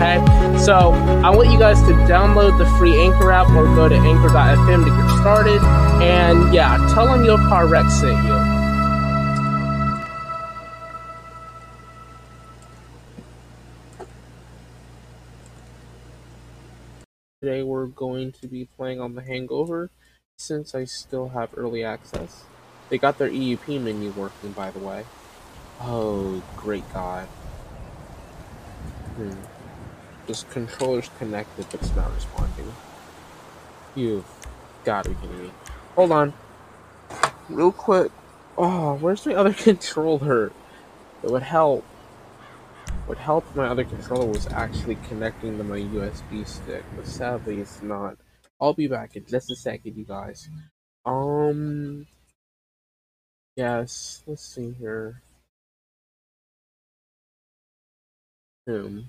okay? 0.00 0.58
So, 0.58 0.92
I 1.24 1.30
want 1.30 1.50
you 1.50 1.58
guys 1.58 1.80
to 1.82 1.92
download 2.08 2.58
the 2.58 2.66
free 2.78 3.00
Anchor 3.00 3.30
app 3.30 3.48
or 3.50 3.64
go 3.74 3.88
to 3.88 3.94
anchor.fm 3.94 4.84
to 4.84 4.90
get 4.90 5.20
started. 5.20 5.60
And 6.02 6.52
yeah, 6.54 6.76
tell 6.94 7.06
them 7.06 7.24
your 7.24 7.38
car 7.38 7.66
wreck 7.66 7.90
sent 7.90 8.24
you. 8.24 8.60
Today 17.42 17.62
we're 17.62 17.86
going 17.86 18.32
to 18.32 18.46
be 18.46 18.68
playing 18.76 19.00
on 19.00 19.14
the 19.14 19.22
Hangover 19.22 19.90
since 20.36 20.74
I 20.74 20.84
still 20.84 21.30
have 21.30 21.50
early 21.56 21.82
access. 21.82 22.44
They 22.90 22.98
got 22.98 23.16
their 23.16 23.30
EUP 23.30 23.80
menu 23.80 24.10
working, 24.10 24.52
by 24.52 24.70
the 24.70 24.78
way. 24.78 25.06
Oh, 25.80 26.42
great 26.58 26.84
God. 26.92 27.26
Hmm. 29.16 29.59
This 30.30 30.44
controller's 30.44 31.10
connected, 31.18 31.66
but 31.72 31.82
it's 31.82 31.96
not 31.96 32.14
responding. 32.14 32.72
You've 33.96 34.24
got 34.84 35.02
to 35.02 35.10
be 35.10 35.16
kidding 35.16 35.42
me. 35.42 35.50
Hold 35.96 36.12
on. 36.12 36.32
Real 37.48 37.72
quick. 37.72 38.12
Oh, 38.56 38.94
where's 38.94 39.26
my 39.26 39.34
other 39.34 39.52
controller? 39.66 40.52
It 41.24 41.30
would 41.32 41.42
help. 41.42 41.82
What 43.06 43.18
helped 43.18 43.56
my 43.56 43.66
other 43.66 43.82
controller 43.82 44.26
was 44.26 44.46
actually 44.52 44.98
connecting 45.08 45.58
to 45.58 45.64
my 45.64 45.80
USB 45.80 46.46
stick, 46.46 46.84
but 46.94 47.08
sadly 47.08 47.60
it's 47.60 47.82
not. 47.82 48.16
I'll 48.60 48.72
be 48.72 48.86
back 48.86 49.16
in 49.16 49.26
just 49.26 49.50
a 49.50 49.56
second, 49.56 49.96
you 49.96 50.04
guys. 50.04 50.48
Um, 51.04 52.06
yes, 53.56 54.22
let's 54.28 54.46
see 54.46 54.76
here. 54.78 55.22
Hmm. 58.68 59.00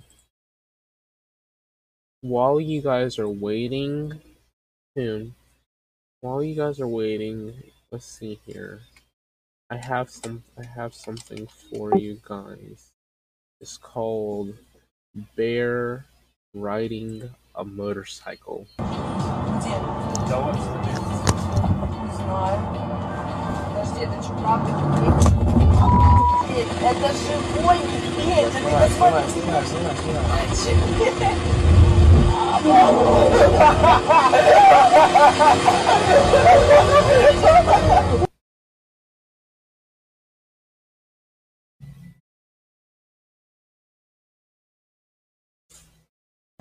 While 2.24 2.62
you 2.62 2.84
guys 2.84 3.18
are 3.18 3.28
waiting, 3.28 4.22
hmm. 4.96 5.30
While 6.20 6.44
you 6.44 6.54
guys 6.54 6.80
are 6.80 6.88
waiting, 6.88 7.56
let's 7.92 8.06
see 8.06 8.40
here. 8.46 8.82
I 9.72 9.78
have 9.78 10.12
some. 10.12 10.44
I 10.56 10.64
have 10.64 10.94
something 10.94 11.48
for 11.48 11.98
you 11.98 12.22
guys. 12.24 12.92
It's 13.60 13.78
called 13.78 14.54
Bear 15.36 16.06
Riding 16.54 17.28
a 17.56 17.66
Motorcycle. 17.66 18.68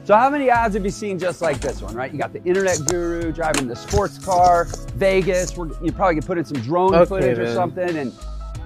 So 0.05 0.17
how 0.17 0.31
many 0.31 0.49
ads 0.49 0.75
have 0.75 0.85
you 0.85 0.91
seen 0.91 1.19
just 1.19 1.43
like 1.43 1.61
this 1.61 1.83
one, 1.83 1.95
right? 1.95 2.11
You 2.11 2.19
got 2.19 2.33
the 2.33 2.43
internet 2.45 2.79
guru 2.89 3.33
driving 3.33 3.69
the 3.69 3.77
sports 3.77 4.19
car, 4.19 4.65
Vegas. 4.95 5.57
We're, 5.57 5.69
you 5.83 5.93
probably 5.93 6.15
could 6.17 6.27
put 6.27 6.39
in 6.39 6.45
some 6.45 6.61
drone 6.63 6.95
Okay, 6.95 7.07
footage 7.09 7.39
or 7.39 7.53
something. 7.53 7.97
And 7.97 8.13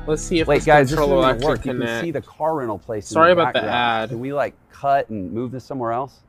Let's 0.06 0.22
see 0.22 0.38
if 0.38 0.46
wait, 0.46 0.58
this 0.58 0.66
guys, 0.66 0.90
this 0.90 0.98
controller 0.98 1.34
will 1.34 1.46
work. 1.46 1.64
You 1.64 1.72
connect. 1.72 1.90
can 1.90 2.04
see 2.04 2.10
the 2.12 2.20
car 2.22 2.54
rental 2.56 2.78
place. 2.78 3.06
Sorry 3.08 3.34
the 3.34 3.40
about 3.40 3.52
the 3.54 3.60
background. 3.60 4.02
ad. 4.04 4.08
Can 4.10 4.20
we 4.20 4.32
like 4.32 4.54
cut 4.70 5.08
and 5.10 5.32
move 5.32 5.50
this 5.50 5.64
somewhere 5.64 5.92
else? 5.92 6.20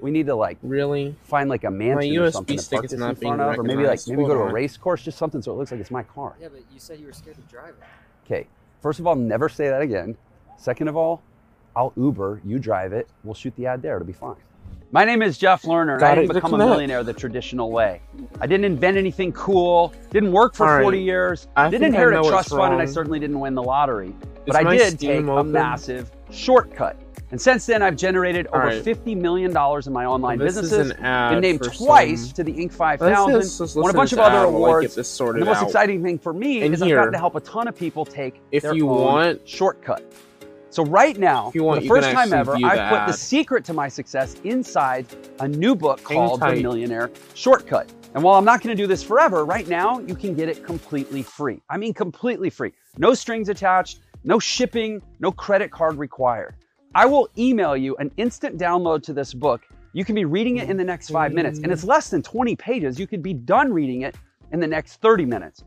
We 0.00 0.10
need 0.10 0.26
to 0.26 0.34
like 0.34 0.58
Really? 0.62 1.14
find 1.24 1.48
like 1.48 1.64
a 1.64 1.70
mansion 1.70 2.16
or 2.16 2.28
USB 2.28 2.32
something 2.32 2.56
to 2.56 2.62
stick 2.62 2.76
park 2.76 2.82
this 2.88 3.00
in 3.00 3.14
front 3.16 3.40
of, 3.40 3.58
or 3.58 3.62
maybe 3.62 3.84
like 3.86 4.00
maybe 4.06 4.22
go 4.22 4.34
to 4.34 4.40
a 4.40 4.52
race 4.52 4.76
course, 4.76 5.02
just 5.02 5.18
something 5.18 5.42
so 5.42 5.52
it 5.52 5.56
looks 5.56 5.70
like 5.70 5.80
it's 5.80 5.90
my 5.90 6.02
car. 6.02 6.36
Yeah, 6.40 6.48
but 6.52 6.62
you 6.72 6.78
said 6.78 7.00
you 7.00 7.06
were 7.06 7.12
scared 7.12 7.36
to 7.36 7.42
drive 7.42 7.70
it. 7.70 7.84
Okay, 8.24 8.46
first 8.80 9.00
of 9.00 9.06
all, 9.06 9.16
never 9.16 9.48
say 9.48 9.68
that 9.68 9.82
again. 9.82 10.16
Second 10.56 10.88
of 10.88 10.96
all, 10.96 11.22
I'll 11.74 11.92
Uber, 11.96 12.40
you 12.44 12.58
drive 12.58 12.92
it, 12.92 13.08
we'll 13.24 13.34
shoot 13.34 13.54
the 13.56 13.66
ad 13.66 13.82
there, 13.82 13.96
it'll 13.96 14.06
be 14.06 14.12
fine. 14.12 14.36
My 14.90 15.04
name 15.04 15.20
is 15.20 15.36
Jeff 15.36 15.62
Lerner, 15.62 15.92
and 15.92 16.00
Got 16.00 16.12
I 16.12 16.14
didn't 16.14 16.32
become 16.32 16.54
a 16.54 16.58
millionaire 16.58 17.04
the 17.04 17.12
traditional 17.12 17.70
way. 17.70 18.00
I 18.40 18.46
didn't 18.46 18.64
invent 18.64 18.96
anything 18.96 19.32
cool, 19.32 19.92
didn't 20.10 20.32
work 20.32 20.54
for 20.54 20.66
All 20.66 20.76
right. 20.76 20.82
40 20.82 21.02
years, 21.02 21.46
I 21.56 21.68
didn't 21.68 21.88
inherit 21.88 22.14
know 22.14 22.26
a 22.26 22.30
trust 22.30 22.50
fund, 22.50 22.72
and 22.72 22.82
I 22.82 22.86
certainly 22.86 23.20
didn't 23.20 23.38
win 23.38 23.54
the 23.54 23.62
lottery. 23.62 24.14
But 24.46 24.48
Is 24.48 24.54
I 24.54 24.76
did 24.76 24.92
Steam 24.94 25.26
take 25.26 25.36
a 25.36 25.44
massive 25.44 26.10
shortcut. 26.30 26.96
And 27.30 27.40
since 27.40 27.66
then, 27.66 27.82
I've 27.82 27.96
generated 27.96 28.46
All 28.48 28.58
over 28.58 28.68
right. 28.68 28.82
$50 28.82 29.16
million 29.16 29.50
in 29.50 29.92
my 29.92 30.06
online 30.06 30.38
This 30.38 30.56
is 30.56 30.70
businesses. 30.70 30.92
Been 30.94 31.40
named 31.40 31.62
twice 31.62 32.26
some- 32.26 32.32
to 32.36 32.44
the 32.44 32.52
Inc. 32.52 32.68
Let's 32.68 32.76
5000. 32.76 33.34
let's 33.60 33.74
won 33.74 33.90
a 33.90 33.92
bunch 33.92 34.12
of 34.12 34.18
other 34.18 34.38
this 34.38 34.46
ad 34.46 34.52
while 34.52 34.64
I 34.64 34.68
awards. 34.68 34.86
get 34.88 34.96
this 34.96 35.08
sorted 35.08 35.42
And 35.42 35.46
the 35.46 35.52
most 35.52 35.62
out. 35.62 35.66
exciting 35.68 36.02
thing 36.02 36.18
for 36.18 36.32
me 36.32 36.62
And 36.62 36.72
is 36.74 36.80
I've 36.80 36.86
here, 36.88 36.96
gotten 36.96 37.12
to 37.12 37.18
help 37.18 37.34
a 37.34 37.40
ton 37.40 37.68
of 37.68 37.76
people 37.76 38.04
take 38.06 38.40
if 38.50 38.62
their 38.62 38.74
you 38.74 38.88
own 38.88 39.04
want- 39.04 39.48
shortcut. 39.48 40.02
So 40.70 40.84
right 40.84 41.16
now, 41.18 41.50
want, 41.54 41.84
for 41.86 41.96
the 41.96 42.02
first 42.02 42.10
time 42.10 42.32
ever, 42.32 42.54
I've 42.62 42.90
put 42.90 43.06
the 43.06 43.18
secret 43.18 43.64
to 43.66 43.72
my 43.72 43.88
success 43.88 44.36
inside 44.44 45.06
a 45.40 45.48
new 45.48 45.74
book 45.74 45.98
Hang 46.00 46.18
called 46.18 46.40
The. 46.40 46.56
Millionaire 46.62 47.10
Shortcut. 47.34 47.90
And 48.14 48.22
while 48.22 48.34
I'm 48.38 48.44
not 48.44 48.62
going 48.62 48.76
to 48.76 48.82
do 48.82 48.86
this 48.86 49.02
forever, 49.02 49.44
right 49.46 49.66
now 49.66 49.98
you 50.00 50.14
can 50.14 50.34
get 50.34 50.48
it 50.48 50.64
completely 50.64 51.22
free. 51.22 51.60
I 51.70 51.78
mean, 51.78 51.94
completely 51.94 52.50
free. 52.50 52.72
No 52.98 53.14
strings 53.14 53.48
attached, 53.48 54.00
no 54.24 54.38
shipping, 54.38 55.00
no 55.20 55.32
credit 55.32 55.70
card 55.70 55.96
required. 55.96 56.54
I 56.94 57.04
will 57.04 57.28
email 57.36 57.76
you 57.76 57.96
an 57.96 58.10
instant 58.16 58.56
download 58.58 59.02
to 59.04 59.12
this 59.12 59.34
book. 59.34 59.66
You 59.92 60.04
can 60.04 60.14
be 60.14 60.24
reading 60.24 60.56
it 60.56 60.70
in 60.70 60.76
the 60.76 60.84
next 60.84 61.10
five 61.10 61.32
minutes, 61.32 61.60
and 61.62 61.70
it's 61.70 61.84
less 61.84 62.08
than 62.08 62.22
20 62.22 62.56
pages. 62.56 62.98
You 62.98 63.06
could 63.06 63.22
be 63.22 63.34
done 63.34 63.72
reading 63.72 64.02
it 64.02 64.16
in 64.52 64.60
the 64.60 64.66
next 64.66 65.00
30 65.02 65.26
minutes. 65.26 65.64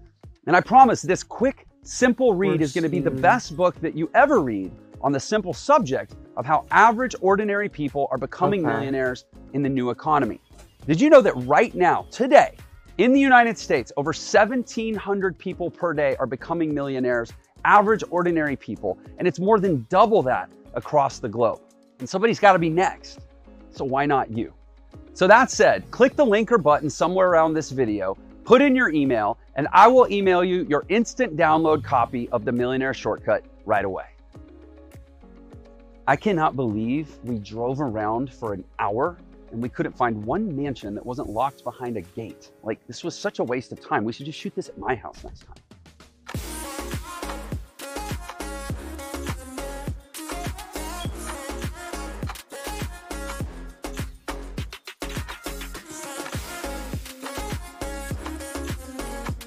And 0.47 0.55
I 0.55 0.61
promise 0.61 1.01
this 1.01 1.23
quick 1.23 1.67
Simple 1.83 2.33
Read 2.33 2.61
is 2.61 2.73
going 2.73 2.83
to 2.83 2.89
be 2.89 2.99
the 2.99 3.11
best 3.11 3.55
book 3.55 3.79
that 3.81 3.95
you 3.95 4.09
ever 4.13 4.41
read 4.41 4.71
on 5.01 5.11
the 5.11 5.19
simple 5.19 5.53
subject 5.53 6.15
of 6.37 6.45
how 6.45 6.65
average, 6.71 7.15
ordinary 7.21 7.69
people 7.69 8.07
are 8.11 8.17
becoming 8.17 8.61
Okay. 8.61 8.69
millionaires 8.73 9.25
in 9.53 9.61
the 9.63 9.69
new 9.69 9.89
economy. 9.89 10.39
Did 10.87 11.01
you 11.01 11.09
know 11.09 11.21
that 11.21 11.35
right 11.47 11.73
now, 11.75 12.05
today, 12.11 12.57
in 12.97 13.13
the 13.13 13.19
United 13.19 13.57
States, 13.57 13.91
over 13.97 14.09
1,700 14.09 15.37
people 15.37 15.69
per 15.69 15.93
day 15.93 16.15
are 16.17 16.27
becoming 16.27 16.73
millionaires, 16.73 17.31
average, 17.65 18.03
ordinary 18.09 18.55
people, 18.55 18.97
and 19.17 19.27
it's 19.27 19.39
more 19.39 19.59
than 19.59 19.85
double 19.89 20.21
that 20.23 20.49
across 20.73 21.19
the 21.19 21.29
globe. 21.29 21.61
And 21.99 22.09
somebody's 22.09 22.39
got 22.39 22.53
to 22.53 22.59
be 22.59 22.69
next. 22.69 23.19
So 23.71 23.85
why 23.85 24.05
not 24.05 24.31
you? 24.31 24.53
So 25.13 25.27
that 25.27 25.51
said, 25.51 25.89
click 25.91 26.15
the 26.15 26.25
link 26.25 26.51
or 26.51 26.57
button 26.57 26.89
somewhere 26.89 27.29
around 27.29 27.53
this 27.53 27.69
video, 27.69 28.17
put 28.43 28.61
in 28.61 28.75
your 28.75 28.89
email, 28.89 29.37
and 29.55 29.67
I 29.71 29.87
will 29.87 30.11
email 30.11 30.43
you 30.43 30.65
your 30.69 30.85
instant 30.89 31.35
download 31.35 31.83
copy 31.83 32.29
of 32.29 32.45
the 32.45 32.51
Millionaire 32.51 32.93
Shortcut 32.93 33.43
right 33.65 33.85
away. 33.85 34.05
I 36.07 36.15
cannot 36.15 36.55
believe 36.55 37.17
we 37.23 37.37
drove 37.37 37.79
around 37.79 38.33
for 38.33 38.53
an 38.53 38.63
hour 38.79 39.17
and 39.51 39.61
we 39.61 39.69
couldn't 39.69 39.95
find 39.95 40.23
one 40.23 40.55
mansion 40.55 40.95
that 40.95 41.05
wasn't 41.05 41.29
locked 41.29 41.63
behind 41.63 41.97
a 41.97 42.01
gate. 42.01 42.51
Like, 42.63 42.85
this 42.87 43.03
was 43.03 43.17
such 43.17 43.39
a 43.39 43.43
waste 43.43 43.71
of 43.71 43.81
time. 43.81 44.03
We 44.03 44.13
should 44.13 44.25
just 44.25 44.39
shoot 44.39 44.55
this 44.55 44.69
at 44.69 44.77
my 44.77 44.95
house 44.95 45.23
next 45.23 45.41
time. 45.45 45.55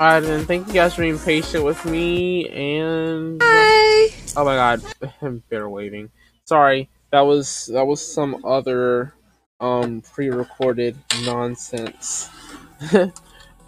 Alright, 0.00 0.24
then 0.24 0.44
thank 0.44 0.66
you 0.66 0.74
guys 0.74 0.94
for 0.94 1.02
being 1.02 1.20
patient 1.20 1.62
with 1.64 1.84
me 1.84 2.48
and 2.48 3.40
Hi. 3.40 4.12
oh 4.36 4.44
my 4.44 4.56
god, 4.56 4.82
bear 5.48 5.68
waving. 5.68 6.10
Sorry, 6.44 6.90
that 7.12 7.20
was 7.20 7.70
that 7.72 7.86
was 7.86 8.04
some 8.04 8.44
other 8.44 9.14
um 9.60 10.00
pre-recorded 10.00 10.96
nonsense. 11.24 12.28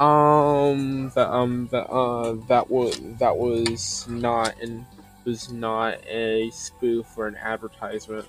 um 0.00 1.12
the, 1.14 1.30
um 1.30 1.68
the, 1.70 1.86
uh 1.86 2.34
that 2.48 2.68
was 2.68 3.00
that 3.20 3.36
was 3.36 4.08
not 4.08 4.60
and 4.60 4.84
was 5.24 5.52
not 5.52 6.04
a 6.08 6.50
spoof 6.50 7.06
or 7.16 7.28
an 7.28 7.36
advertisement. 7.36 8.26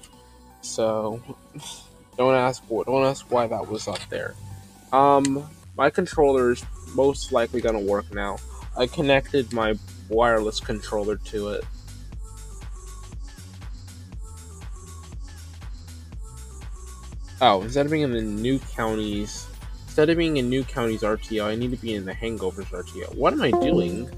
So 0.61 1.19
don't 2.17 2.35
ask 2.35 2.61
don't 2.69 3.05
ask 3.05 3.25
why 3.31 3.47
that 3.47 3.67
was 3.67 3.87
up 3.87 4.07
there. 4.09 4.35
Um 4.93 5.49
my 5.75 5.89
controller 5.89 6.51
is 6.51 6.63
most 6.97 7.31
likely 7.31 7.61
gonna 7.61 7.79
work 7.79 8.11
now. 8.13 8.37
I 8.75 8.87
connected 8.87 9.53
my 9.53 9.75
wireless 10.09 10.59
controller 10.59 11.15
to 11.15 11.49
it. 11.49 11.63
Oh, 17.39 17.61
instead 17.61 17.85
of 17.85 17.91
being 17.91 18.03
in 18.03 18.11
the 18.11 18.21
new 18.21 18.57
counties, 18.57 19.47
instead 19.85 20.09
of 20.09 20.17
being 20.17 20.37
in 20.37 20.49
new 20.49 20.63
counties 20.63 21.03
RTO, 21.03 21.45
I 21.45 21.53
need 21.55 21.69
to 21.69 21.77
be 21.77 21.93
in 21.93 22.03
the 22.03 22.13
hangovers 22.13 22.65
RTO. 22.65 23.15
What 23.15 23.31
am 23.33 23.43
I 23.43 23.51
doing? 23.51 24.09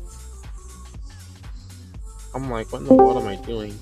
I'm 2.33 2.49
like, 2.49 2.71
what 2.71 2.79
in 2.79 2.87
the 2.87 2.93
world 2.93 3.21
am 3.21 3.27
I 3.27 3.35
doing? 3.35 3.77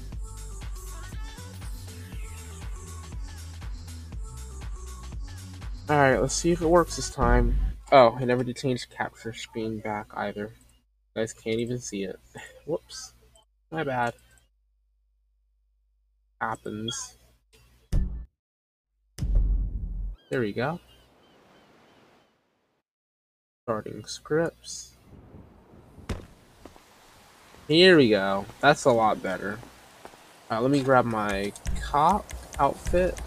Alright, 5.89 6.19
let's 6.19 6.33
see 6.33 6.51
if 6.51 6.61
it 6.61 6.67
works 6.67 6.95
this 6.95 7.11
time. 7.11 7.55
Oh, 7.89 8.17
I 8.19 8.25
never 8.25 8.43
did 8.43 8.57
change 8.57 8.89
capture 8.89 9.31
screen 9.31 9.79
back 9.79 10.07
either. 10.13 10.51
You 11.15 11.21
guys 11.21 11.31
can't 11.31 11.59
even 11.59 11.79
see 11.79 12.03
it. 12.03 12.19
Whoops. 12.65 13.13
My 13.71 13.85
bad. 13.85 14.13
Happens. 16.41 17.17
There 20.29 20.41
we 20.41 20.51
go. 20.51 20.81
Starting 23.63 24.03
scripts. 24.03 24.91
Here 27.69 27.95
we 27.95 28.09
go. 28.09 28.45
That's 28.59 28.83
a 28.83 28.91
lot 28.91 29.23
better. 29.23 29.59
Alright, 30.51 30.61
let 30.61 30.71
me 30.71 30.83
grab 30.83 31.05
my 31.05 31.53
cop 31.81 32.25
outfit. 32.59 33.17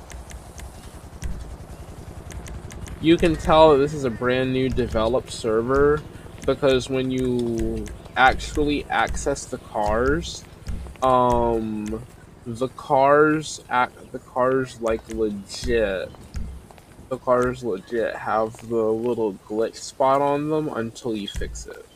You 3.03 3.17
can 3.17 3.35
tell 3.35 3.73
that 3.73 3.79
this 3.79 3.95
is 3.95 4.05
a 4.05 4.11
brand 4.11 4.53
new 4.53 4.69
developed 4.69 5.33
server 5.33 6.03
because 6.45 6.91
when 6.91 7.11
you 7.11 7.87
actually 8.15 8.85
access 8.91 9.47
the 9.47 9.57
cars, 9.57 10.45
um, 11.03 12.05
the 12.45 12.69
cars 12.69 13.65
act 13.71 14.13
the 14.13 14.19
cars 14.19 14.81
like 14.83 15.09
legit. 15.09 16.11
The 17.09 17.17
cars 17.17 17.65
legit 17.65 18.15
have 18.17 18.69
the 18.69 18.85
little 18.85 19.33
glitch 19.49 19.77
spot 19.77 20.21
on 20.21 20.51
them 20.51 20.69
until 20.69 21.17
you 21.17 21.27
fix 21.27 21.67
it. 21.67 21.87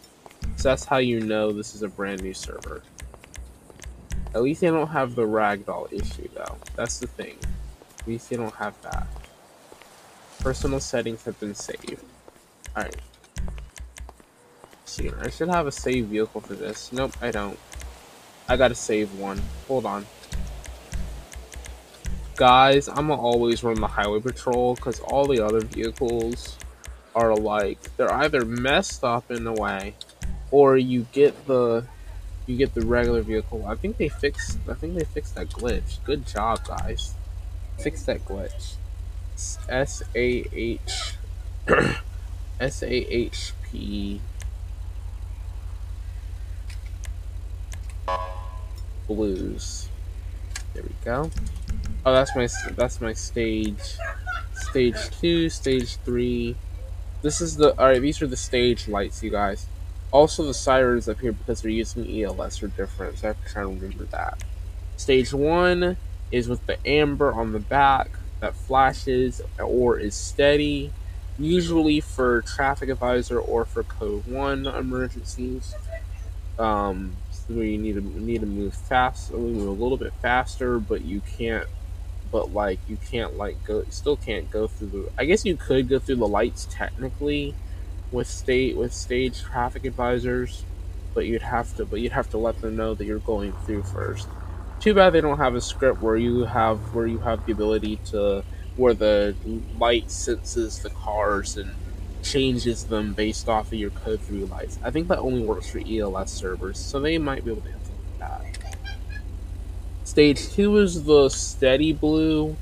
So 0.56 0.70
that's 0.70 0.86
how 0.86 0.98
you 0.98 1.20
know 1.20 1.52
this 1.52 1.74
is 1.74 1.82
a 1.82 1.88
brand 1.88 2.22
new 2.22 2.34
server. 2.34 2.82
At 4.34 4.42
least 4.42 4.62
they 4.62 4.68
don't 4.68 4.88
have 4.88 5.14
the 5.14 5.26
ragdoll 5.26 5.92
issue 5.92 6.28
though. 6.34 6.56
That's 6.76 6.98
the 6.98 7.08
thing. 7.08 7.36
At 8.00 8.08
least 8.08 8.30
they 8.30 8.36
don't 8.36 8.54
have 8.54 8.80
that. 8.82 9.06
Personal 10.44 10.78
settings 10.78 11.24
have 11.24 11.40
been 11.40 11.54
saved. 11.54 12.04
Alright. 12.76 12.96
See, 14.84 15.10
I 15.18 15.30
should 15.30 15.48
have 15.48 15.66
a 15.66 15.72
save 15.72 16.04
vehicle 16.08 16.42
for 16.42 16.52
this. 16.52 16.92
Nope, 16.92 17.16
I 17.22 17.30
don't. 17.30 17.58
I 18.46 18.58
gotta 18.58 18.74
save 18.74 19.18
one. 19.18 19.40
Hold 19.68 19.86
on. 19.86 20.04
Guys, 22.36 22.88
I'm 22.88 23.08
gonna 23.08 23.16
always 23.16 23.64
run 23.64 23.80
the 23.80 23.86
highway 23.86 24.20
patrol 24.20 24.74
because 24.74 25.00
all 25.00 25.26
the 25.26 25.42
other 25.42 25.60
vehicles 25.60 26.58
are 27.14 27.34
like 27.34 27.78
they're 27.96 28.12
either 28.12 28.44
messed 28.44 29.02
up 29.02 29.30
in 29.30 29.46
a 29.46 29.52
way 29.54 29.94
or 30.50 30.76
you 30.76 31.06
get 31.12 31.46
the 31.46 31.86
you 32.46 32.58
get 32.58 32.74
the 32.74 32.84
regular 32.84 33.22
vehicle. 33.22 33.64
I 33.66 33.76
think 33.76 33.96
they 33.96 34.10
fixed 34.10 34.58
I 34.68 34.74
think 34.74 34.98
they 34.98 35.06
fixed 35.06 35.36
that 35.36 35.48
glitch. 35.48 36.04
Good 36.04 36.26
job, 36.26 36.66
guys. 36.68 37.14
Fix 37.78 38.02
that 38.02 38.26
glitch. 38.26 38.74
S 39.36 40.02
A 40.14 40.46
H 40.52 41.16
S 42.60 42.82
A 42.82 42.92
H 42.92 43.52
P 43.64 44.20
blues. 49.06 49.88
There 50.72 50.82
we 50.82 50.94
go. 51.04 51.30
Oh, 52.06 52.12
that's 52.12 52.34
my 52.36 52.48
that's 52.72 53.00
my 53.00 53.12
stage. 53.12 53.96
Stage 54.54 55.10
two, 55.20 55.48
stage 55.48 55.96
three. 56.04 56.56
This 57.22 57.40
is 57.40 57.56
the 57.56 57.78
all 57.78 57.86
right. 57.86 58.00
These 58.00 58.22
are 58.22 58.26
the 58.26 58.36
stage 58.36 58.88
lights, 58.88 59.22
you 59.22 59.30
guys. 59.30 59.66
Also, 60.10 60.44
the 60.44 60.54
sirens 60.54 61.08
up 61.08 61.20
here 61.20 61.32
because 61.32 61.62
they're 61.62 61.70
using 61.70 62.22
ELS 62.22 62.62
are 62.62 62.68
different, 62.68 63.18
so 63.18 63.26
I 63.26 63.28
have 63.28 63.44
to 63.44 63.52
try 63.52 63.62
to 63.62 63.68
remember 63.68 64.04
that. 64.04 64.44
Stage 64.96 65.34
one 65.34 65.96
is 66.30 66.48
with 66.48 66.64
the 66.66 66.84
amber 66.86 67.32
on 67.32 67.52
the 67.52 67.58
back 67.58 68.10
that 68.44 68.54
flashes 68.54 69.40
or 69.58 69.98
is 69.98 70.14
steady, 70.14 70.92
usually 71.38 72.00
for 72.00 72.42
traffic 72.42 72.90
advisor 72.90 73.38
or 73.38 73.64
for 73.64 73.82
code 73.82 74.26
one 74.26 74.66
emergencies. 74.66 75.74
Um, 76.58 77.16
so 77.30 77.54
you 77.54 77.78
need 77.78 77.94
to 77.94 78.02
need 78.20 78.40
to 78.42 78.46
move 78.46 78.74
fast, 78.74 79.32
move 79.32 79.66
a 79.66 79.70
little 79.82 79.96
bit 79.96 80.12
faster, 80.20 80.78
but 80.78 81.04
you 81.04 81.22
can't. 81.38 81.66
But 82.30 82.52
like 82.52 82.80
you 82.88 82.98
can't 83.10 83.36
like 83.36 83.62
go, 83.64 83.84
still 83.90 84.16
can't 84.16 84.50
go 84.50 84.66
through 84.66 84.88
the. 84.88 85.10
I 85.16 85.24
guess 85.24 85.44
you 85.44 85.56
could 85.56 85.88
go 85.88 85.98
through 85.98 86.16
the 86.16 86.28
lights 86.28 86.66
technically, 86.70 87.54
with 88.12 88.26
state 88.26 88.76
with 88.76 88.92
stage 88.92 89.42
traffic 89.42 89.84
advisors, 89.84 90.64
but 91.14 91.26
you'd 91.26 91.42
have 91.42 91.74
to. 91.76 91.86
But 91.86 92.00
you'd 92.00 92.12
have 92.12 92.28
to 92.30 92.38
let 92.38 92.60
them 92.60 92.76
know 92.76 92.94
that 92.94 93.04
you're 93.04 93.18
going 93.18 93.52
through 93.64 93.84
first. 93.84 94.28
Too 94.84 94.92
bad 94.92 95.14
they 95.14 95.22
don't 95.22 95.38
have 95.38 95.54
a 95.54 95.62
script 95.62 96.02
where 96.02 96.18
you 96.18 96.44
have 96.44 96.94
where 96.94 97.06
you 97.06 97.16
have 97.20 97.46
the 97.46 97.52
ability 97.52 97.96
to 98.10 98.44
where 98.76 98.92
the 98.92 99.34
light 99.78 100.10
senses 100.10 100.80
the 100.80 100.90
cars 100.90 101.56
and 101.56 101.74
changes 102.22 102.84
them 102.84 103.14
based 103.14 103.48
off 103.48 103.68
of 103.68 103.78
your 103.78 103.88
code 103.88 104.20
through 104.20 104.44
lights. 104.44 104.78
I 104.84 104.90
think 104.90 105.08
that 105.08 105.20
only 105.20 105.42
works 105.42 105.70
for 105.70 105.78
ELS 105.78 106.30
servers, 106.30 106.78
so 106.78 107.00
they 107.00 107.16
might 107.16 107.46
be 107.46 107.52
able 107.52 107.62
to 107.62 107.72
implement 107.72 108.18
that. 108.18 108.76
Stage 110.04 110.50
two 110.50 110.76
is 110.76 111.04
the 111.04 111.30
steady 111.30 111.94
blue 111.94 112.54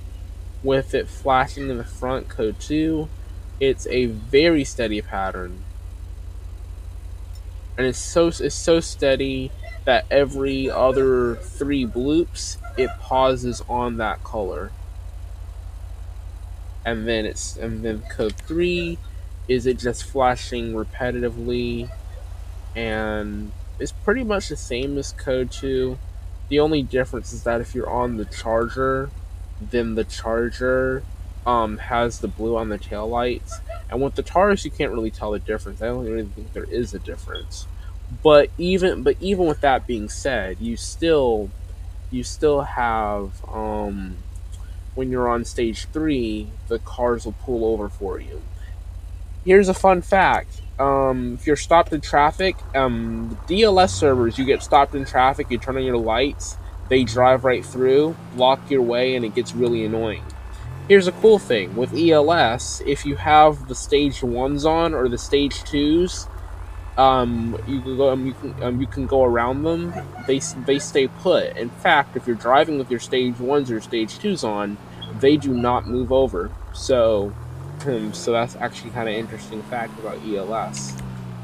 with 0.62 0.94
it 0.94 1.08
flashing 1.08 1.70
in 1.70 1.76
the 1.76 1.84
front 1.84 2.28
code 2.28 2.60
two. 2.60 3.08
It's 3.58 3.88
a 3.88 4.06
very 4.06 4.62
steady 4.62 5.02
pattern. 5.02 5.64
And 7.76 7.86
it's 7.86 7.98
so 7.98 8.28
it's 8.28 8.54
so 8.54 8.80
steady 8.80 9.50
that 9.84 10.04
every 10.10 10.70
other 10.70 11.36
three 11.36 11.86
bloops 11.86 12.58
it 12.76 12.90
pauses 13.00 13.62
on 13.68 13.96
that 13.96 14.22
color. 14.22 14.70
And 16.84 17.06
then 17.08 17.24
it's 17.24 17.56
and 17.56 17.84
then 17.84 18.02
code 18.10 18.34
three 18.34 18.98
is 19.48 19.66
it 19.66 19.78
just 19.78 20.04
flashing 20.04 20.72
repetitively 20.72 21.90
and 22.76 23.52
it's 23.78 23.92
pretty 23.92 24.24
much 24.24 24.48
the 24.48 24.56
same 24.56 24.96
as 24.98 25.12
Code 25.12 25.50
2. 25.50 25.98
The 26.48 26.60
only 26.60 26.82
difference 26.82 27.32
is 27.32 27.42
that 27.44 27.60
if 27.60 27.74
you're 27.74 27.90
on 27.90 28.16
the 28.16 28.24
Charger, 28.24 29.10
then 29.60 29.94
the 29.94 30.04
Charger 30.04 31.02
um, 31.46 31.78
has 31.78 32.20
the 32.20 32.28
blue 32.28 32.56
on 32.56 32.68
the 32.68 32.78
tail 32.78 33.08
lights. 33.08 33.60
And 33.92 34.00
with 34.00 34.14
the 34.14 34.22
Taurus, 34.22 34.64
you 34.64 34.70
can't 34.70 34.90
really 34.90 35.10
tell 35.10 35.32
the 35.32 35.38
difference. 35.38 35.82
I 35.82 35.86
don't 35.88 36.06
really 36.06 36.24
think 36.24 36.54
there 36.54 36.64
is 36.64 36.94
a 36.94 36.98
difference. 36.98 37.66
But 38.22 38.48
even 38.56 39.02
but 39.02 39.16
even 39.20 39.46
with 39.46 39.60
that 39.60 39.86
being 39.86 40.08
said, 40.08 40.56
you 40.60 40.78
still 40.78 41.50
you 42.10 42.24
still 42.24 42.62
have 42.62 43.44
um, 43.48 44.16
when 44.94 45.10
you're 45.10 45.28
on 45.28 45.44
stage 45.44 45.86
three, 45.92 46.48
the 46.68 46.78
cars 46.78 47.26
will 47.26 47.34
pull 47.44 47.66
over 47.66 47.90
for 47.90 48.18
you. 48.18 48.40
Here's 49.44 49.68
a 49.68 49.74
fun 49.74 50.00
fact: 50.00 50.62
um, 50.78 51.34
if 51.34 51.46
you're 51.46 51.56
stopped 51.56 51.92
in 51.92 52.00
traffic, 52.00 52.56
um, 52.74 53.38
DLS 53.46 53.90
servers, 53.90 54.38
you 54.38 54.46
get 54.46 54.62
stopped 54.62 54.94
in 54.94 55.04
traffic, 55.04 55.48
you 55.50 55.58
turn 55.58 55.76
on 55.76 55.84
your 55.84 55.98
lights, 55.98 56.56
they 56.88 57.04
drive 57.04 57.44
right 57.44 57.64
through, 57.64 58.16
block 58.36 58.70
your 58.70 58.82
way, 58.82 59.16
and 59.16 59.24
it 59.24 59.34
gets 59.34 59.54
really 59.54 59.84
annoying. 59.84 60.24
Here's 60.92 61.08
a 61.08 61.12
cool 61.12 61.38
thing 61.38 61.74
with 61.74 61.94
ELS: 61.96 62.82
if 62.84 63.06
you 63.06 63.16
have 63.16 63.66
the 63.66 63.74
stage 63.74 64.22
ones 64.22 64.66
on 64.66 64.92
or 64.92 65.08
the 65.08 65.16
stage 65.16 65.64
twos, 65.64 66.26
um, 66.98 67.58
you 67.66 67.80
can 67.80 67.96
go, 67.96 68.10
um, 68.10 68.26
you 68.26 68.34
can, 68.34 68.62
um, 68.62 68.78
you 68.78 68.86
can 68.86 69.06
go 69.06 69.24
around 69.24 69.62
them. 69.62 69.94
They 70.26 70.40
they 70.66 70.78
stay 70.78 71.08
put. 71.08 71.56
In 71.56 71.70
fact, 71.70 72.14
if 72.14 72.26
you're 72.26 72.36
driving 72.36 72.76
with 72.76 72.90
your 72.90 73.00
stage 73.00 73.38
ones 73.38 73.70
or 73.70 73.80
stage 73.80 74.18
twos 74.18 74.44
on, 74.44 74.76
they 75.18 75.38
do 75.38 75.54
not 75.54 75.88
move 75.88 76.12
over. 76.12 76.50
So, 76.74 77.32
um, 77.86 78.12
so 78.12 78.32
that's 78.32 78.54
actually 78.56 78.90
kind 78.90 79.08
of 79.08 79.14
interesting 79.14 79.62
fact 79.62 79.98
about 79.98 80.18
ELS. 80.26 80.92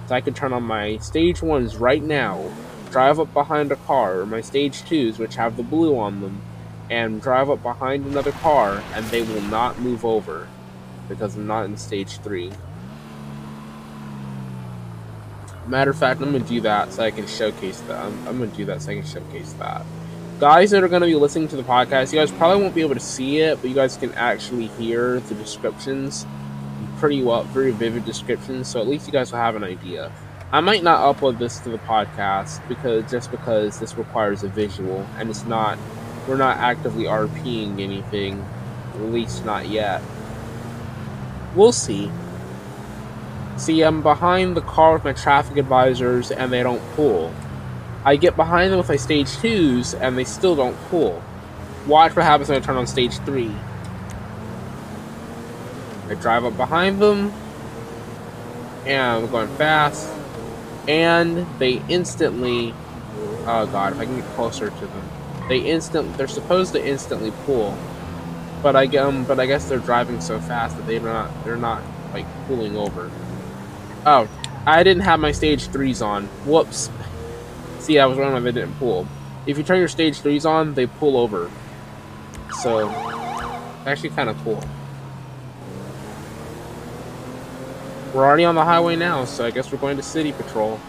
So 0.09 0.15
I 0.15 0.21
could 0.21 0.37
turn 0.37 0.53
on 0.53 0.65
my 0.65 0.99
stage 0.99 1.41
ones 1.41 1.79
right 1.79 2.03
now, 2.03 2.53
drive 2.91 3.19
up 3.19 3.33
behind 3.33 3.73
a 3.73 3.77
car, 3.77 4.21
or 4.21 4.27
my 4.27 4.43
stage 4.43 4.85
twos, 4.85 5.19
which 5.19 5.37
have 5.37 5.57
the 5.57 5.63
blue 5.63 5.99
on 5.99 6.21
them, 6.21 6.43
and 6.91 7.21
drive 7.21 7.51
up 7.51 7.63
behind 7.63 8.07
another 8.07 8.33
car, 8.33 8.83
and 8.95 9.05
they 9.07 9.23
will 9.23 9.43
not 9.43 9.79
move 9.79 10.05
over 10.05 10.49
because 11.09 11.37
I'm 11.37 11.47
not 11.47 11.65
in 11.65 11.77
stage 11.77 12.19
three. 12.21 12.51
Matter 15.67 15.91
of 15.91 15.99
fact, 15.99 16.21
I'm 16.23 16.33
gonna 16.33 16.45
do 16.45 16.61
that 16.63 16.93
so 16.93 17.03
I 17.03 17.11
can 17.11 17.27
showcase 17.27 17.81
that. 17.83 18.05
I'm, 18.05 18.29
I'm 18.29 18.39
gonna 18.39 18.51
do 18.53 18.65
that 18.67 18.81
so 18.81 18.93
I 18.93 18.95
can 18.95 19.07
showcase 19.07 19.53
that. 19.55 19.85
Guys 20.41 20.71
that 20.71 20.83
are 20.83 20.89
gonna 20.89 21.07
be 21.07 21.15
listening 21.15 21.49
to 21.49 21.57
the 21.57 21.63
podcast, 21.63 22.13
you 22.13 22.19
guys 22.19 22.31
probably 22.31 22.63
won't 22.63 22.75
be 22.75 22.81
able 22.81 22.95
to 22.95 23.01
see 23.01 23.41
it, 23.41 23.61
but 23.61 23.69
you 23.69 23.75
guys 23.75 23.97
can 23.97 24.13
actually 24.15 24.69
hear 24.69 25.21
the 25.21 25.35
descriptions 25.35 26.27
pretty 26.99 27.23
well, 27.23 27.45
very 27.45 27.71
vivid 27.71 28.05
descriptions. 28.05 28.69
So 28.69 28.81
at 28.81 28.89
least 28.89 29.07
you 29.07 29.13
guys 29.13 29.31
will 29.31 29.39
have 29.39 29.57
an 29.57 29.65
idea. 29.65 30.11
I 30.51 30.61
might 30.61 30.83
not 30.83 31.01
upload 31.01 31.39
this 31.39 31.59
to 31.61 31.69
the 31.69 31.79
podcast 31.79 32.67
because 32.69 33.11
just 33.11 33.31
because 33.31 33.79
this 33.79 33.97
requires 33.97 34.43
a 34.45 34.49
visual 34.49 35.07
and 35.19 35.29
it's 35.29 35.45
not, 35.45 35.79
we're 36.29 36.37
not 36.37 36.59
actively 36.59 37.05
RPing 37.05 37.81
anything, 37.81 38.45
at 38.95 39.01
least 39.01 39.47
not 39.47 39.67
yet. 39.69 40.03
We'll 41.57 41.73
see. 41.73 42.11
See, 43.57 43.81
I'm 43.83 44.03
behind 44.03 44.57
the 44.57 44.61
car 44.61 44.93
with 44.93 45.05
my 45.05 45.15
traffic 45.15 45.57
advisors 45.57 46.31
and 46.31 46.53
they 46.53 46.63
don't 46.63 46.83
pull. 46.95 47.33
I 48.05 48.17
get 48.17 48.37
behind 48.37 48.71
them 48.71 48.79
with 48.79 48.89
my 48.89 48.97
stage 48.97 49.29
2s 49.29 49.99
and 49.99 50.17
they 50.19 50.25
still 50.25 50.55
don't 50.55 50.77
pull. 50.91 51.23
Watch 51.87 52.15
what 52.15 52.27
happens 52.27 52.51
when 52.51 52.63
I 52.63 52.65
turn 52.65 52.77
on 52.77 52.87
stage 52.87 53.19
3. 53.21 53.51
I 56.11 56.15
drive 56.15 56.45
up 56.45 56.57
behind 56.57 57.01
them 57.01 57.33
and 58.87 59.25
I'm 59.25 59.31
going 59.31 59.49
fast 59.57 60.09
and 60.87 61.47
they 61.59 61.83
instantly 61.89 62.75
oh 63.47 63.69
god 63.71 63.93
if 63.93 63.99
I 63.99 64.07
can 64.07 64.17
get 64.17 64.25
closer 64.31 64.71
to 64.71 64.81
them 64.81 65.18
they 65.49 65.59
instant 65.59 66.17
they're 66.17 66.29
supposed 66.29 66.73
to 66.73 66.87
instantly 66.87 67.33
pull 67.47 67.77
but 68.63 68.77
I 68.77 68.87
um 68.97 69.25
but 69.25 69.41
I 69.41 69.47
guess 69.47 69.69
they're 69.69 69.79
driving 69.79 70.21
so 70.21 70.41
fast 70.41 70.77
that 70.77 70.87
they're 70.87 71.01
not 71.01 71.31
they're 71.45 71.57
not 71.57 71.83
like 72.13 72.27
pulling 72.47 72.77
over 72.77 73.11
Oh, 74.07 74.27
I 74.65 74.83
didn't 74.85 75.03
have 75.03 75.21
my 75.21 75.33
stage 75.33 75.67
threes 75.69 76.01
on. 76.01 76.27
Whoops. 76.47 76.91
See, 77.81 77.99
I 77.99 78.07
was 78.07 78.17
wrong 78.17 78.43
they 78.43 78.53
didn't 78.53 78.79
pull. 78.79 79.07
If 79.47 79.59
you 79.59 79.65
turn 79.65 79.79
your 79.79 79.89
stage 79.89 80.21
threes 80.21 80.47
on, 80.47 80.75
they 80.75 80.87
pull 80.87 81.17
over. 81.17 81.51
So, 82.61 82.89
actually 83.87 84.11
kind 84.11 84.31
of 84.31 84.43
cool. 84.45 84.63
We're 88.15 88.25
already 88.25 88.45
on 88.45 88.55
the 88.55 88.65
highway 88.65 88.97
now, 88.97 89.27
so 89.27 89.45
I 89.45 89.51
guess 89.51 89.71
we're 89.71 89.79
going 89.79 89.97
to 89.99 90.03
City 90.03 90.33
Patrol. 90.33 90.81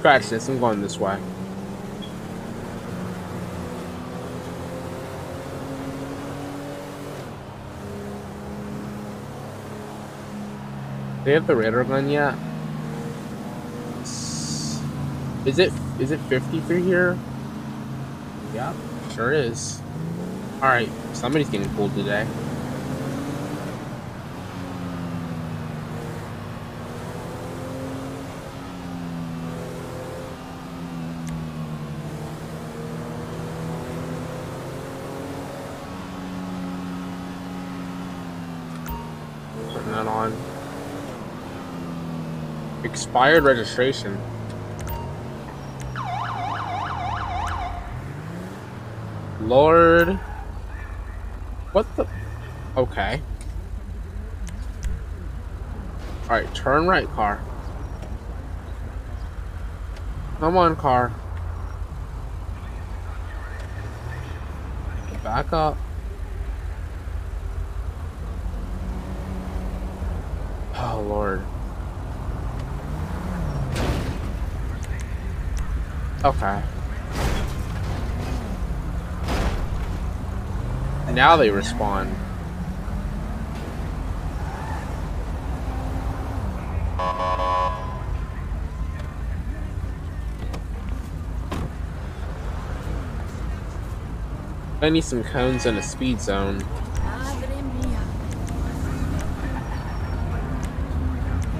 Scratch 0.00 0.30
this, 0.30 0.48
I'm 0.48 0.58
going 0.58 0.80
this 0.80 0.98
way. 0.98 1.18
They 11.24 11.32
have 11.34 11.46
the 11.46 11.54
radar 11.54 11.84
gun 11.84 12.08
yet? 12.08 12.34
Is 15.44 15.58
it 15.58 15.70
is 16.00 16.10
it 16.10 16.20
50 16.20 16.60
through 16.62 16.82
here? 16.82 17.18
Yeah, 18.54 18.72
sure 19.14 19.32
is. 19.32 19.82
Alright, 20.62 20.88
somebody's 21.12 21.50
getting 21.50 21.68
pulled 21.74 21.94
today. 21.94 22.26
Putting 39.72 39.92
that 39.92 40.06
on. 40.06 40.32
Expired 42.90 43.44
registration. 43.44 44.20
Lord. 49.40 50.18
What 51.72 51.86
the? 51.96 52.06
Okay. 52.76 53.22
Alright, 56.24 56.54
turn 56.54 56.86
right, 56.86 57.08
car. 57.08 57.40
Come 60.38 60.56
on, 60.56 60.76
car. 60.76 61.12
Back 65.22 65.52
up. 65.52 65.76
Oh, 70.76 71.04
Lord. 71.06 71.44
Okay. 76.22 76.62
Now 81.12 81.36
they 81.36 81.50
respond. 81.50 82.14
I 94.82 94.88
need 94.90 95.04
some 95.04 95.24
cones 95.24 95.64
and 95.64 95.78
a 95.78 95.82
speed 95.82 96.20
zone. 96.20 96.62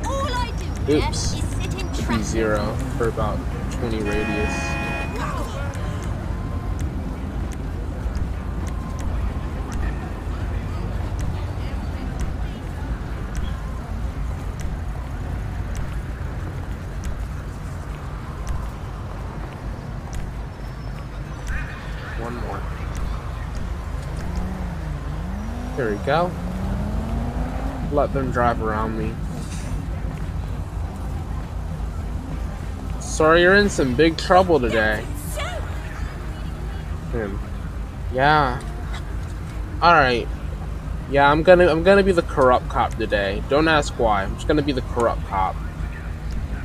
All 0.05 0.27
I 0.35 0.53
do 0.59 0.93
here 0.93 0.99
Oops. 0.99 1.35
is 1.35 1.45
sit 1.45 1.81
in 1.81 1.95
Should 1.95 2.09
be 2.09 2.23
zero 2.23 2.75
for 2.97 3.09
about 3.09 3.39
20 3.81 3.97
radius. 4.03 4.55
One 22.19 22.37
more. 22.37 22.61
There 25.79 25.91
we 25.91 25.97
go. 26.05 26.31
Let 27.93 28.13
them 28.13 28.31
drive 28.31 28.63
around 28.63 28.99
me. 28.99 29.15
Sorry, 33.21 33.43
you're 33.43 33.55
in 33.55 33.69
some 33.69 33.95
big 33.95 34.17
trouble 34.17 34.59
today. 34.59 35.03
Hmm. 37.13 37.37
Yeah. 38.15 38.59
All 39.83 39.93
right. 39.93 40.27
Yeah, 41.11 41.31
I'm 41.31 41.43
gonna 41.43 41.67
I'm 41.67 41.83
gonna 41.83 42.03
be 42.03 42.13
the 42.13 42.23
corrupt 42.23 42.71
cop 42.71 42.95
today. 42.95 43.43
Don't 43.51 43.69
ask 43.69 43.93
why. 43.99 44.23
I'm 44.23 44.37
just 44.37 44.49
gonna 44.49 44.63
be 44.63 44.73
the 44.73 44.81
corrupt 44.81 45.23
cop. 45.27 45.55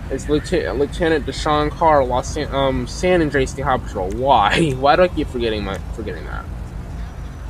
It's 0.09 0.29
Lieutenant, 0.29 0.79
Lieutenant 0.79 1.25
Deshaun 1.25 1.69
Carr, 1.71 2.05
Los 2.05 2.33
San, 2.33 2.47
um, 2.55 2.87
San 2.87 3.21
Andreas 3.21 3.51
State 3.51 3.65
Patrol. 3.65 4.09
Why? 4.11 4.69
Why 4.79 4.95
do 4.95 5.01
I 5.01 5.09
keep 5.09 5.27
forgetting 5.27 5.65
my 5.65 5.77
forgetting 5.93 6.23
that? 6.23 6.45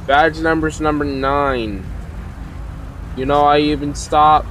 Badge 0.08 0.40
number's 0.40 0.82
number 0.82 1.06
nine. 1.06 1.86
You 3.16 3.28
know 3.28 3.42
I 3.42 3.60
even 3.60 3.94
stopped. 3.94 4.50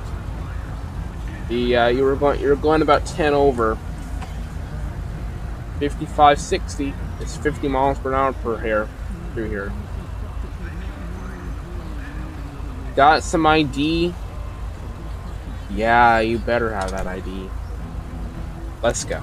The 1.49 1.76
uh, 1.76 1.88
you 1.88 2.04
were 2.04 2.14
going 2.14 2.40
you 2.40 2.50
were 2.50 2.54
going 2.54 2.82
about 2.82 3.04
ten 3.04 3.34
over. 3.34 3.76
55, 5.78 6.40
60. 6.40 6.95
It's 7.21 7.37
50 7.37 7.69
miles 7.69 7.99
per 7.99 8.14
hour 8.14 8.33
per 8.33 8.59
here 8.59 8.88
through 9.35 9.49
here. 9.49 9.73
Got 12.97 13.23
some 13.23 13.45
ID? 13.47 14.14
Yeah, 15.71 16.21
you 16.21 16.38
better 16.38 16.73
have 16.73 16.93
that 16.93 17.07
ID. 17.07 17.50
Let's 18.83 19.04
go. 19.04 19.23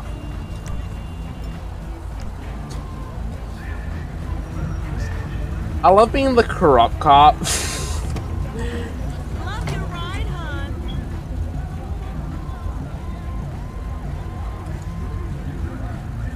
I 5.83 5.89
love 5.89 6.11
being 6.11 6.35
the 6.35 6.43
corrupt 6.43 6.99
cop. 6.99 7.35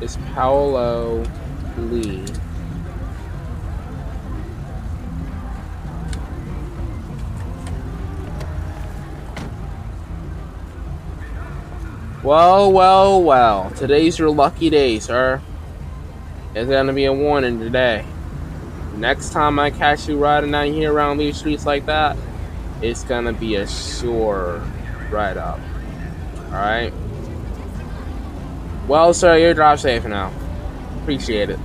is 0.05 0.17
Paolo 0.35 1.24
Lee. 1.77 2.24
Well, 12.21 12.71
well, 12.71 13.24
well. 13.24 13.71
Today's 13.71 14.19
your 14.19 14.29
lucky 14.29 14.69
day, 14.69 15.00
sir. 15.00 15.41
It's 16.53 16.69
gonna 16.69 16.93
be 16.93 17.05
a 17.05 17.13
warning 17.13 17.59
today. 17.59 18.05
Next 18.97 19.31
time 19.31 19.57
I 19.57 19.71
catch 19.71 20.07
you 20.07 20.17
riding 20.17 20.53
out 20.53 20.67
here 20.67 20.93
around 20.93 21.17
these 21.17 21.38
streets 21.38 21.65
like 21.65 21.88
that, 21.88 22.15
it's 22.79 23.03
gonna 23.03 23.33
be 23.33 23.55
a 23.55 23.65
sure 23.67 24.62
ride 25.09 25.38
up. 25.38 25.59
Alright? 26.51 26.93
Well, 28.88 29.15
sir, 29.15 29.38
your 29.38 29.56
drive 29.56 29.80
safe 29.80 30.06
now. 30.06 30.32
Appreciate 31.01 31.50
it. 31.50 31.60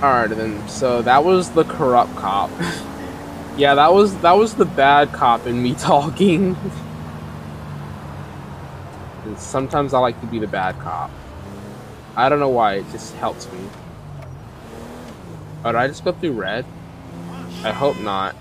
Alright 0.00 0.28
then, 0.28 0.68
so 0.68 1.00
that 1.02 1.24
was 1.24 1.50
the 1.52 1.64
corrupt 1.64 2.14
cop. 2.16 2.50
Yeah, 3.58 3.74
that 3.74 3.92
was 3.92 4.16
that 4.18 4.36
was 4.36 4.54
the 4.54 4.64
bad 4.64 5.12
cop 5.12 5.44
in 5.48 5.60
me 5.60 5.74
talking. 5.78 6.56
Sometimes 9.36 9.92
I 9.92 9.98
like 9.98 10.20
to 10.20 10.28
be 10.28 10.38
the 10.38 10.46
bad 10.46 10.78
cop. 10.78 11.10
I 12.14 12.28
don't 12.28 12.38
know 12.38 12.48
why, 12.48 12.74
it 12.74 12.86
just 12.92 13.14
helps 13.16 13.50
me. 13.50 13.58
Oh, 15.64 15.72
did 15.72 15.78
I 15.78 15.88
just 15.88 16.04
go 16.04 16.12
through 16.12 16.32
red? 16.32 16.64
I 17.64 17.72
hope 17.72 17.98
not. 18.00 18.36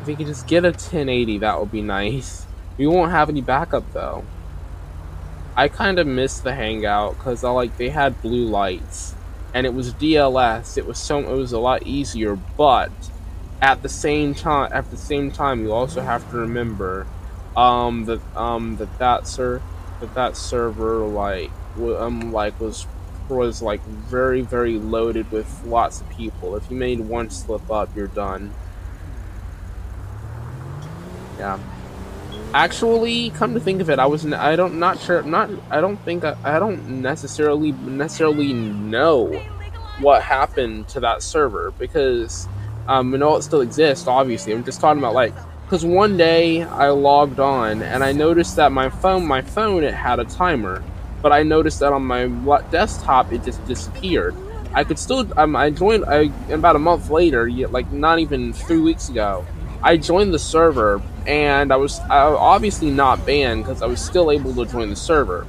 If 0.00 0.06
we 0.06 0.16
could 0.16 0.26
just 0.26 0.46
get 0.46 0.64
a 0.64 0.68
1080, 0.68 1.38
that 1.38 1.60
would 1.60 1.72
be 1.72 1.82
nice. 1.82 2.46
We 2.78 2.86
won't 2.86 3.10
have 3.10 3.28
any 3.28 3.42
backup 3.42 3.92
though. 3.92 4.24
I 5.54 5.68
kind 5.68 5.98
of 5.98 6.06
miss 6.06 6.38
the 6.38 6.54
hangout 6.54 7.16
because 7.16 7.44
I 7.44 7.50
like 7.50 7.76
they 7.76 7.90
had 7.90 8.22
blue 8.22 8.46
lights, 8.46 9.14
and 9.54 9.66
it 9.66 9.74
was 9.74 9.94
DLS. 9.94 10.76
It 10.76 10.86
was 10.86 10.98
so 11.00 11.18
it 11.20 11.36
was 11.36 11.52
a 11.52 11.60
lot 11.60 11.82
easier, 11.86 12.36
but 12.56 12.92
at 13.60 13.82
the 13.82 13.88
same 13.88 14.34
time, 14.34 14.68
at 14.72 14.90
the 14.90 14.96
same 14.96 15.30
time, 15.32 15.60
you 15.62 15.72
also 15.72 16.02
have 16.02 16.26
to 16.28 16.36
remember 16.36 17.08
um, 17.56 18.04
that 18.06 18.22
um, 18.34 18.76
that 18.76 18.96
that 18.98 19.26
sir 19.26 19.62
that 20.00 20.14
that 20.14 20.36
server 20.36 21.06
like 21.06 21.54
w- 21.74 21.96
um 21.98 22.32
like 22.32 22.58
was 22.60 22.86
was 23.28 23.62
like 23.62 23.82
very 23.86 24.42
very 24.42 24.78
loaded 24.78 25.30
with 25.30 25.58
lots 25.62 26.00
of 26.00 26.08
people. 26.08 26.56
If 26.56 26.70
you 26.70 26.76
made 26.76 27.00
one 27.00 27.30
slip 27.30 27.70
up, 27.70 27.90
you're 27.94 28.08
done. 28.08 28.56
Yeah. 31.38 31.58
Actually, 32.56 33.28
come 33.28 33.52
to 33.52 33.60
think 33.60 33.82
of 33.82 33.90
it, 33.90 33.98
I 33.98 34.06
was 34.06 34.24
I 34.32 34.56
don't 34.56 34.78
not 34.78 34.98
sure 34.98 35.22
not 35.22 35.50
I 35.68 35.82
don't 35.82 35.98
think 36.06 36.24
I, 36.24 36.34
I 36.42 36.58
don't 36.58 37.02
necessarily 37.02 37.72
necessarily 37.72 38.54
know 38.54 39.30
what 40.00 40.22
happened 40.22 40.88
to 40.88 41.00
that 41.00 41.22
server 41.22 41.72
because 41.72 42.48
um 42.88 43.12
we 43.12 43.18
know 43.18 43.36
it 43.36 43.42
still 43.42 43.60
exists. 43.60 44.06
Obviously, 44.06 44.54
I'm 44.54 44.64
just 44.64 44.80
talking 44.80 44.98
about 44.98 45.12
like 45.12 45.34
because 45.64 45.84
one 45.84 46.16
day 46.16 46.62
I 46.62 46.88
logged 46.88 47.40
on 47.40 47.82
and 47.82 48.02
I 48.02 48.12
noticed 48.12 48.56
that 48.56 48.72
my 48.72 48.88
phone 48.88 49.26
my 49.26 49.42
phone 49.42 49.84
it 49.84 49.92
had 49.92 50.18
a 50.18 50.24
timer, 50.24 50.82
but 51.20 51.32
I 51.32 51.42
noticed 51.42 51.80
that 51.80 51.92
on 51.92 52.06
my 52.06 52.24
desktop 52.70 53.34
it 53.34 53.44
just 53.44 53.62
disappeared. 53.66 54.34
I 54.72 54.82
could 54.84 54.98
still 54.98 55.30
um, 55.38 55.56
I 55.56 55.68
joined 55.68 56.06
I 56.06 56.32
about 56.48 56.74
a 56.74 56.78
month 56.78 57.10
later, 57.10 57.50
like 57.50 57.92
not 57.92 58.18
even 58.18 58.54
three 58.54 58.80
weeks 58.80 59.10
ago. 59.10 59.44
I 59.82 59.98
joined 59.98 60.32
the 60.32 60.38
server 60.38 61.02
and 61.26 61.72
I 61.72 61.76
was 61.76 62.00
obviously 62.10 62.90
not 62.90 63.26
banned 63.26 63.64
because 63.64 63.82
I 63.82 63.86
was 63.86 64.00
still 64.00 64.30
able 64.30 64.54
to 64.54 64.66
join 64.70 64.90
the 64.90 64.96
server. 64.96 65.46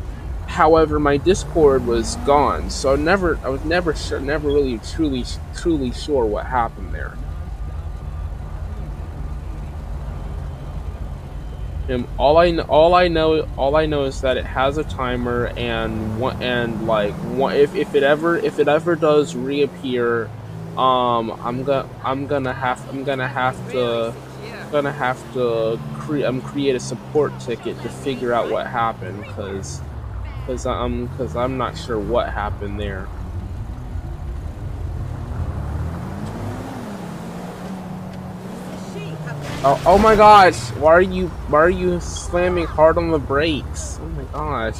However, 0.47 0.99
my 0.99 1.17
Discord 1.17 1.85
was 1.85 2.15
gone, 2.17 2.69
so 2.69 2.93
I 2.93 2.95
never 2.95 3.39
I 3.43 3.49
was 3.49 3.63
never 3.65 3.93
sure, 3.93 4.19
never 4.19 4.47
really 4.47 4.79
truly 4.79 5.25
truly 5.55 5.91
sure 5.91 6.25
what 6.25 6.45
happened 6.47 6.93
there. 6.93 7.19
And 11.89 12.07
all 12.17 12.37
I 12.37 12.57
all 12.57 12.95
I 12.95 13.07
know 13.07 13.47
all 13.57 13.75
I 13.75 13.85
know 13.85 14.05
is 14.05 14.21
that 14.21 14.37
it 14.37 14.45
has 14.45 14.77
a 14.77 14.83
timer 14.83 15.53
and 15.55 16.19
one 16.19 16.41
and 16.41 16.85
like 16.85 17.13
one, 17.15 17.55
if 17.55 17.75
if 17.75 17.95
it 17.95 18.03
ever 18.03 18.37
if 18.37 18.59
it 18.59 18.67
ever 18.67 18.95
does 18.95 19.35
reappear, 19.35 20.29
um 20.75 21.31
I'm 21.43 21.63
gonna 21.63 21.87
I'm 22.03 22.27
gonna 22.27 22.53
have 22.53 22.87
I'm 22.89 23.03
gonna 23.05 23.27
have 23.27 23.55
to 23.71 24.13
gonna 24.71 24.91
have 24.91 25.21
to 25.33 25.79
create 25.95 26.25
um, 26.25 26.41
create 26.41 26.75
a 26.75 26.79
support 26.79 27.37
ticket 27.39 27.81
to 27.81 27.89
figure 27.89 28.33
out 28.33 28.49
what 28.49 28.67
happened 28.67 29.19
because 29.21 29.81
because 30.41 30.65
I'm 30.65 31.07
because 31.07 31.35
I'm 31.35 31.57
not 31.57 31.77
sure 31.77 31.99
what 31.99 32.31
happened 32.31 32.79
there. 32.79 33.07
Oh, 39.63 39.81
oh 39.85 39.97
my 39.97 40.15
gosh! 40.15 40.69
Why 40.73 40.93
are 40.93 41.01
you 41.01 41.27
why 41.49 41.59
are 41.59 41.69
you 41.69 41.99
slamming 41.99 42.67
hard 42.67 42.97
on 42.97 43.11
the 43.11 43.19
brakes? 43.19 43.99
Oh 43.99 44.07
my 44.09 44.23
gosh! 44.25 44.79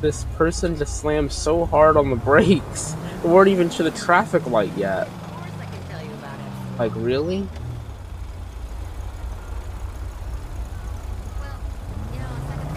This 0.00 0.24
person 0.36 0.76
just 0.76 0.98
slammed 0.98 1.32
so 1.32 1.66
hard 1.66 1.96
on 1.96 2.10
the 2.10 2.16
brakes. 2.30 2.94
We 3.22 3.30
weren't 3.30 3.48
even 3.48 3.68
to 3.70 3.82
the 3.82 3.90
traffic 3.90 4.46
light 4.46 4.70
yet. 4.76 5.08
Of 5.08 5.32
course 5.32 5.50
I 5.60 5.64
can 5.66 5.82
tell 5.88 6.04
you 6.04 6.12
about 6.12 6.38
it. 6.38 6.44
Like 6.78 6.92
really? 6.96 7.42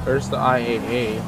Where's 0.05 0.29
the 0.29 0.37
IAA? 0.37 1.21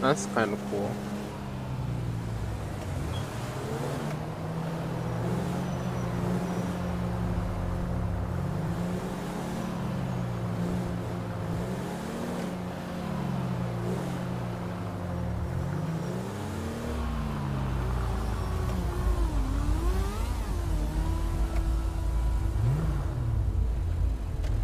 That's 0.00 0.26
kind 0.26 0.52
of 0.52 0.60
cool. 0.70 0.90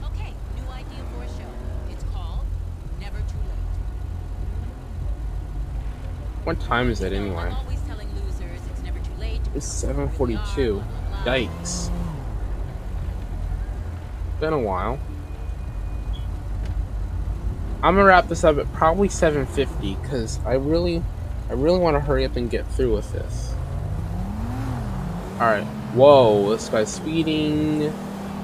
Okay, 0.05 0.33
new 0.55 0.65
What 6.45 6.61
time 6.61 6.91
is 6.91 7.01
it 7.01 7.13
anyway? 7.13 7.53
It's 7.71 8.83
never 8.83 8.99
too 9.01 9.13
late. 9.19 9.43
to 9.45 9.51
It's 9.55 9.83
become 9.83 10.09
who 10.09 10.25
we 10.27 10.37
7:42. 10.37 10.37
are, 10.37 10.85
blah, 10.85 10.99
blah, 11.09 11.25
blah. 11.25 11.33
Yikes. 11.33 11.91
Been 14.41 14.53
a 14.53 14.59
while. 14.59 14.99
I'm 17.83 17.95
gonna 17.97 18.05
wrap 18.07 18.29
this 18.29 18.45
up 18.45 18.59
at 18.59 18.73
probably 18.73 19.09
7:50 19.09 20.01
because 20.03 20.39
I 20.47 20.55
really, 20.55 21.03
I 21.51 21.55
really 21.55 21.79
want 21.79 21.97
to 21.97 22.01
hurry 22.01 22.25
up 22.25 22.37
and 22.37 22.51
get 22.51 22.67
through 22.69 22.95
with 22.95 23.13
this. 23.13 23.55
All 25.35 25.41
right. 25.51 25.65
Whoa, 25.95 26.51
this 26.51 26.69
guy's 26.69 26.93
speeding. 26.93 27.93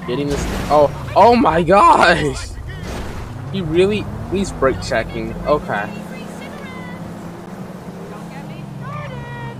Getting 0.07 0.27
this. 0.27 0.43
Oh, 0.69 0.89
oh 1.15 1.35
my 1.35 1.61
gosh! 1.75 2.49
He 3.51 3.61
really, 3.61 4.05
he's 4.31 4.51
brake 4.53 4.81
checking. 4.81 5.33
Okay. 5.45 5.89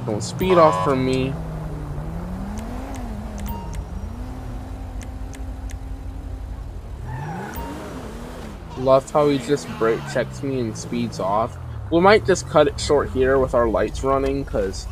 Don't 0.06 0.24
speed 0.24 0.58
off 0.58 0.84
from 0.84 1.06
me. 1.06 1.34
Loved 8.78 9.12
how 9.12 9.30
he 9.30 9.38
just 9.38 9.68
brake 9.78 10.00
checks 10.12 10.42
me 10.42 10.60
and 10.60 10.76
speeds 10.76 11.20
off. 11.20 11.56
We 11.92 12.00
might 12.00 12.26
just 12.26 12.50
cut 12.50 12.68
it 12.68 12.80
short 12.80 13.12
here 13.12 13.38
with 13.38 13.54
our 13.54 13.68
lights 13.68 14.04
running, 14.04 14.44
cause 14.44 14.88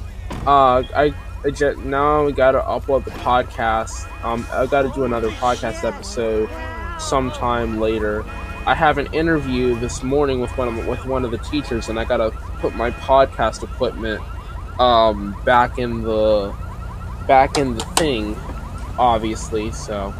uh, 0.45 0.83
I, 0.95 1.13
I 1.43 1.49
just, 1.49 1.79
now 1.79 2.25
we 2.25 2.31
gotta 2.31 2.59
upload 2.59 3.05
the 3.05 3.11
podcast. 3.11 4.07
Um, 4.23 4.45
I 4.51 4.67
gotta 4.67 4.89
do 4.89 5.05
another 5.05 5.29
podcast 5.31 5.83
episode 5.83 6.49
sometime 7.01 7.79
later. 7.79 8.23
I 8.67 8.75
have 8.75 8.99
an 8.99 9.11
interview 9.13 9.79
this 9.79 10.03
morning 10.03 10.39
with 10.39 10.55
one 10.55 10.67
of 10.67 10.85
with 10.85 11.03
one 11.05 11.25
of 11.25 11.31
the 11.31 11.39
teachers, 11.39 11.89
and 11.89 11.97
I 11.97 12.03
gotta 12.03 12.29
put 12.59 12.75
my 12.75 12.91
podcast 12.91 13.63
equipment 13.63 14.21
um 14.79 15.35
back 15.45 15.77
in 15.77 16.01
the 16.03 16.55
back 17.27 17.57
in 17.57 17.75
the 17.75 17.85
thing, 17.95 18.35
obviously. 18.97 19.71
So 19.71 20.13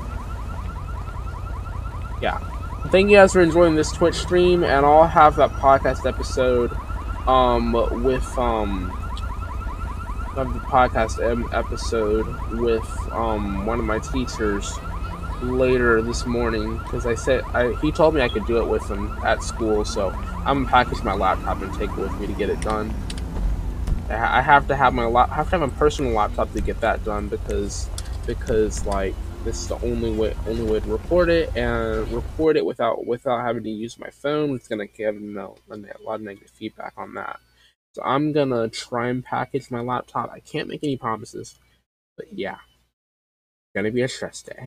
yeah. 2.22 2.38
Thank 2.92 3.10
you 3.10 3.18
guys 3.18 3.34
for 3.34 3.42
enjoying 3.42 3.76
this 3.76 3.92
Twitch 3.92 4.16
stream, 4.16 4.64
and 4.64 4.86
I'll 4.86 5.08
have 5.08 5.36
that 5.36 5.52
podcast 5.52 6.06
episode 6.08 6.72
um 7.28 7.74
with 8.04 8.38
um 8.38 8.90
the 10.36 10.46
podcast 10.46 11.20
episode 11.54 12.26
with 12.60 12.88
um 13.12 13.66
one 13.66 13.80
of 13.80 13.86
my 13.86 14.00
teachers 14.00 14.72
later 15.42 16.02
this 16.02 16.26
morning 16.26 16.78
because 16.80 17.06
I 17.06 17.16
said 17.16 17.44
I 17.54 17.74
he 17.82 17.92
told 17.92 18.14
me 18.16 18.22
I 18.22 18.30
could 18.30 18.46
do 18.46 18.58
it 18.58 18.68
with 18.68 18.88
him 18.90 19.12
at 19.24 19.44
school, 19.44 19.86
so 19.86 20.10
I'm 20.46 20.64
gonna 20.64 20.68
package 20.70 21.04
my 21.04 21.14
laptop 21.14 21.62
and 21.62 21.74
take 21.74 21.90
it 21.92 21.98
with 21.98 22.14
me 22.20 22.28
to 22.28 22.34
get 22.34 22.50
it 22.50 22.62
done. 22.62 22.94
I 24.10 24.42
have 24.42 24.68
to 24.68 24.76
have 24.76 24.94
my 24.94 25.06
lap- 25.06 25.30
have 25.32 25.50
to 25.50 25.60
have 25.60 25.62
my 25.62 25.78
personal 25.78 26.14
laptop 26.14 26.52
to 26.54 26.62
get 26.62 26.82
that 26.82 27.04
done 27.06 27.28
because 27.28 27.88
because 28.26 28.86
like 28.86 29.16
this 29.44 29.62
is 29.62 29.68
the 29.68 29.80
only 29.86 30.12
way 30.12 30.36
only 30.48 30.64
way 30.64 30.80
to 30.80 30.92
record 30.92 31.30
it 31.30 31.56
and 31.56 32.12
record 32.12 32.58
it 32.58 32.66
without 32.66 33.06
without 33.06 33.42
having 33.42 33.64
to 33.64 33.70
use 33.70 34.00
my 34.00 34.10
phone. 34.10 34.56
It's 34.56 34.68
gonna 34.68 34.88
give 34.88 35.16
you 35.16 35.22
know, 35.34 35.56
a 35.70 35.76
lot 36.04 36.16
of 36.16 36.22
negative 36.22 36.50
feedback 36.50 36.94
on 36.98 37.14
that. 37.16 37.40
So 37.96 38.02
I'm 38.04 38.32
gonna 38.32 38.68
try 38.70 39.10
and 39.10 39.24
package 39.24 39.70
my 39.72 39.82
laptop. 39.82 40.32
I 40.32 40.40
can't 40.40 40.68
make 40.68 40.84
any 40.84 40.98
promises, 40.98 41.56
but 42.18 42.28
yeah, 42.34 42.58
gonna 43.76 43.92
be 43.92 44.02
a 44.02 44.08
stress 44.08 44.42
day. 44.42 44.66